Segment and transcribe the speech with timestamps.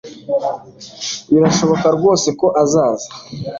[1.31, 3.09] Birashoboka rwose ko azaza